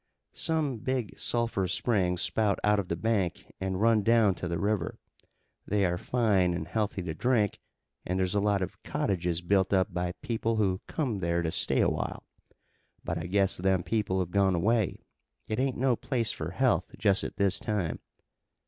"Some 0.33 0.77
big 0.77 1.19
sulphur 1.19 1.67
springs 1.67 2.23
spout 2.23 2.57
out 2.63 2.79
of 2.79 2.87
the 2.87 2.95
bank 2.95 3.51
and 3.61 3.79
run 3.79 4.01
down 4.01 4.33
to 4.33 4.47
the 4.47 4.57
river. 4.57 4.97
They 5.67 5.85
are 5.85 5.99
fine 5.99 6.55
and 6.55 6.67
healthy 6.67 7.03
to 7.03 7.13
drink 7.13 7.59
an' 8.03 8.17
there's 8.17 8.33
a 8.33 8.39
lot 8.39 8.63
of 8.63 8.81
cottages 8.81 9.41
built 9.43 9.71
up 9.73 9.93
by 9.93 10.13
people 10.23 10.55
who 10.55 10.81
come 10.87 11.19
there 11.19 11.43
to 11.43 11.51
stay 11.51 11.81
a 11.81 11.89
while. 11.91 12.23
But 13.03 13.19
I 13.19 13.27
guess 13.27 13.57
them 13.57 13.83
people 13.83 14.17
have 14.21 14.31
gone 14.31 14.55
away. 14.55 15.05
It 15.47 15.59
ain't 15.59 15.77
no 15.77 15.95
place 15.95 16.31
for 16.31 16.49
health 16.49 16.95
just 16.97 17.23
at 17.23 17.37
this 17.37 17.59
time." 17.59 17.99